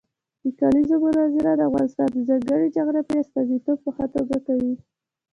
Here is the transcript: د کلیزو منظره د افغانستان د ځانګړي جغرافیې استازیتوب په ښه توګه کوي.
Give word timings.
د 0.43 0.45
کلیزو 0.59 0.95
منظره 1.03 1.51
د 1.55 1.61
افغانستان 1.69 2.07
د 2.13 2.17
ځانګړي 2.29 2.67
جغرافیې 2.77 3.17
استازیتوب 3.21 3.77
په 3.83 3.89
ښه 3.95 4.05
توګه 4.15 4.37
کوي. 4.47 4.73